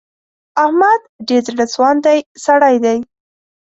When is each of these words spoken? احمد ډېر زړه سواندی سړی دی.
احمد 0.63 1.01
ډېر 1.27 1.41
زړه 1.47 1.65
سواندی 1.73 2.19
سړی 2.45 2.75
دی. 2.83 2.97